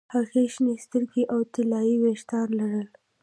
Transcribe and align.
هغې 0.15 0.43
شنې 0.53 0.75
سترګې 0.85 1.23
او 1.33 1.39
طلايي 1.53 1.95
ویښتان 2.01 2.47
لرل 2.59 2.87